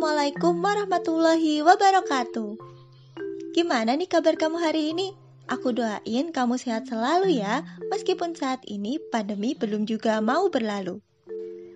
Assalamualaikum 0.00 0.64
warahmatullahi 0.64 1.60
wabarakatuh. 1.60 2.56
Gimana 3.52 3.92
nih 4.00 4.08
kabar 4.08 4.32
kamu 4.32 4.56
hari 4.56 4.96
ini? 4.96 5.12
Aku 5.44 5.76
doain 5.76 6.32
kamu 6.32 6.56
sehat 6.56 6.88
selalu 6.88 7.36
ya, 7.36 7.60
meskipun 7.92 8.32
saat 8.32 8.64
ini 8.64 8.96
pandemi 9.12 9.52
belum 9.52 9.84
juga 9.84 10.24
mau 10.24 10.48
berlalu. 10.48 11.04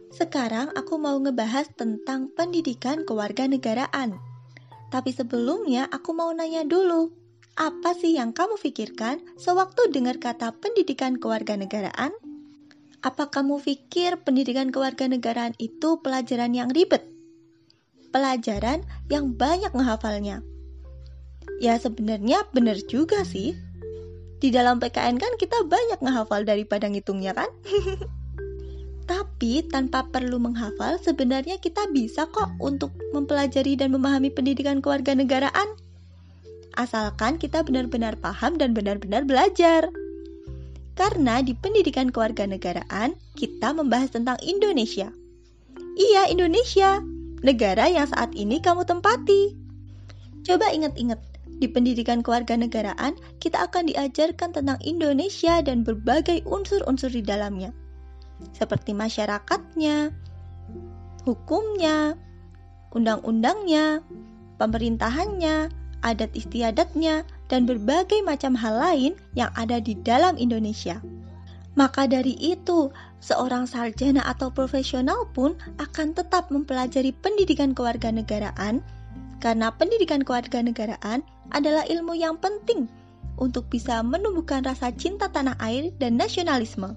Sekarang 0.09 0.73
aku 0.73 0.97
mau 0.97 1.21
ngebahas 1.21 1.69
tentang 1.77 2.33
pendidikan 2.33 3.05
kewarganegaraan. 3.05 4.17
Tapi 4.89 5.11
sebelumnya 5.13 5.85
aku 5.93 6.17
mau 6.17 6.33
nanya 6.33 6.65
dulu, 6.65 7.13
apa 7.61 7.93
sih 7.93 8.17
yang 8.17 8.33
kamu 8.33 8.57
pikirkan 8.57 9.21
sewaktu 9.37 9.93
dengar 9.93 10.17
kata 10.17 10.57
pendidikan 10.65 11.21
kewarganegaraan? 11.21 12.17
Apa 13.05 13.29
kamu 13.29 13.61
pikir 13.61 14.17
pendidikan 14.25 14.73
kewarganegaraan 14.73 15.53
itu 15.61 16.01
pelajaran 16.01 16.57
yang 16.57 16.73
ribet? 16.73 17.14
Pelajaran 18.15 18.87
yang 19.11 19.35
banyak 19.35 19.75
menghafalnya. 19.75 20.47
Ya 21.59 21.75
sebenarnya 21.83 22.47
benar 22.55 22.79
juga 22.87 23.27
sih. 23.27 23.59
Di 24.39 24.55
dalam 24.55 24.79
PKN 24.79 25.19
kan 25.19 25.35
kita 25.35 25.67
banyak 25.67 25.99
menghafal 25.99 26.47
daripada 26.47 26.87
ngitungnya 26.87 27.35
kan? 27.35 27.51
Tapi 29.11 29.67
tanpa 29.67 30.07
perlu 30.09 30.39
menghafal 30.39 30.97
sebenarnya 31.03 31.59
kita 31.59 31.91
bisa 31.91 32.31
kok 32.31 32.55
untuk 32.63 32.95
mempelajari 33.13 33.75
dan 33.75 33.91
memahami 33.91 34.31
pendidikan 34.31 34.79
kewarganegaraan. 34.79 35.75
Asalkan 36.79 37.37
kita 37.37 37.67
benar-benar 37.67 38.15
paham 38.23 38.57
dan 38.57 38.73
benar-benar 38.73 39.27
belajar. 39.27 39.91
Karena 40.95 41.43
di 41.43 41.59
pendidikan 41.59 42.15
kewarganegaraan 42.15 43.19
kita 43.35 43.75
membahas 43.75 44.15
tentang 44.15 44.39
Indonesia. 44.47 45.11
Iya, 45.99 46.31
Indonesia 46.31 47.03
negara 47.45 47.87
yang 47.93 48.09
saat 48.09 48.33
ini 48.33 48.59
kamu 48.59 48.89
tempati. 48.89 49.53
Coba 50.45 50.73
ingat-ingat, 50.73 51.21
di 51.61 51.71
pendidikan 51.71 52.25
kewarganegaraan 52.25 53.15
kita 53.39 53.69
akan 53.71 53.93
diajarkan 53.93 54.51
tentang 54.51 54.81
Indonesia 54.83 55.63
dan 55.63 55.87
berbagai 55.87 56.43
unsur-unsur 56.49 57.13
di 57.13 57.23
dalamnya. 57.23 57.71
Seperti 58.57 58.97
masyarakatnya, 58.97 60.11
hukumnya, 61.23 62.19
undang-undangnya, 62.91 64.03
pemerintahannya, 64.59 65.71
adat 66.03 66.31
istiadatnya, 66.35 67.23
dan 67.49 67.65
berbagai 67.65 68.21
macam 68.27 68.59
hal 68.59 68.75
lain 68.81 69.13
yang 69.39 69.53
ada 69.55 69.79
di 69.79 69.95
dalam 70.03 70.35
Indonesia. 70.37 70.99
Maka 71.75 72.07
dari 72.07 72.39
itu, 72.39 72.95
seorang 73.19 73.67
sarjana 73.67 74.23
atau 74.23 74.55
profesional 74.55 75.27
pun 75.35 75.59
akan 75.83 76.15
tetap 76.15 76.49
mempelajari 76.55 77.11
pendidikan 77.19 77.75
kewarganegaraan 77.75 78.79
karena 79.43 79.75
pendidikan 79.75 80.23
kewarganegaraan 80.23 81.27
adalah 81.51 81.83
ilmu 81.91 82.15
yang 82.15 82.39
penting 82.39 82.87
untuk 83.37 83.67
bisa 83.67 84.01
menumbuhkan 84.07 84.63
rasa 84.63 84.95
cinta 84.95 85.27
tanah 85.27 85.59
air 85.59 85.91
dan 85.99 86.15
nasionalisme. 86.15 86.95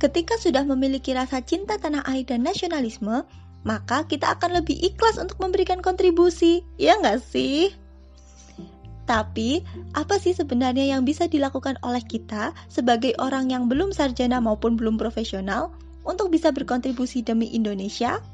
Ketika 0.00 0.40
sudah 0.40 0.64
memiliki 0.64 1.12
rasa 1.12 1.44
cinta 1.44 1.76
tanah 1.76 2.02
air 2.08 2.24
dan 2.26 2.42
nasionalisme, 2.42 3.22
maka 3.64 4.04
kita 4.08 4.34
akan 4.36 4.60
lebih 4.60 4.76
ikhlas 4.80 5.20
untuk 5.20 5.38
memberikan 5.40 5.84
kontribusi, 5.84 6.64
ya 6.80 6.96
nggak 6.98 7.20
sih? 7.20 7.83
Tapi, 9.04 9.60
apa 9.92 10.16
sih 10.16 10.32
sebenarnya 10.32 10.96
yang 10.96 11.04
bisa 11.04 11.28
dilakukan 11.28 11.76
oleh 11.84 12.00
kita 12.00 12.56
sebagai 12.72 13.12
orang 13.20 13.52
yang 13.52 13.68
belum 13.68 13.92
sarjana 13.92 14.40
maupun 14.40 14.80
belum 14.80 14.96
profesional 14.96 15.76
untuk 16.08 16.32
bisa 16.32 16.48
berkontribusi 16.56 17.20
demi 17.20 17.52
Indonesia? 17.52 18.24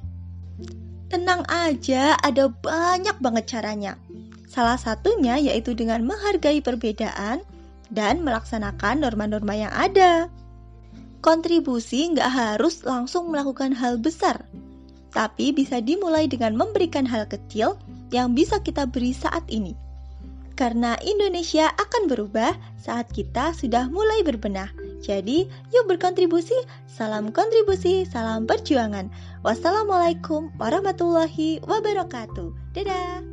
Tenang 1.11 1.43
aja, 1.51 2.15
ada 2.23 2.47
banyak 2.47 3.19
banget 3.19 3.45
caranya. 3.51 3.99
Salah 4.47 4.79
satunya 4.79 5.43
yaitu 5.43 5.75
dengan 5.75 6.07
menghargai 6.07 6.63
perbedaan 6.63 7.43
dan 7.91 8.23
melaksanakan 8.23 9.03
norma-norma 9.03 9.55
yang 9.59 9.75
ada. 9.75 10.31
Kontribusi 11.19 12.15
nggak 12.15 12.31
harus 12.31 12.87
langsung 12.87 13.35
melakukan 13.35 13.75
hal 13.75 13.99
besar, 13.99 14.47
tapi 15.11 15.51
bisa 15.51 15.83
dimulai 15.83 16.31
dengan 16.31 16.55
memberikan 16.55 17.03
hal 17.11 17.27
kecil 17.27 17.75
yang 18.15 18.39
bisa 18.39 18.63
kita 18.63 18.87
beri 18.87 19.11
saat 19.11 19.43
ini 19.51 19.90
karena 20.61 20.93
Indonesia 21.01 21.73
akan 21.81 22.05
berubah 22.05 22.53
saat 22.77 23.09
kita 23.09 23.57
sudah 23.57 23.89
mulai 23.89 24.21
berbenah. 24.21 24.69
Jadi, 25.01 25.49
yuk 25.73 25.89
berkontribusi. 25.89 26.53
Salam 26.85 27.33
kontribusi, 27.33 28.05
salam 28.05 28.45
perjuangan. 28.45 29.09
Wassalamualaikum 29.41 30.53
warahmatullahi 30.61 31.65
wabarakatuh. 31.65 32.77
Dadah. 32.77 33.30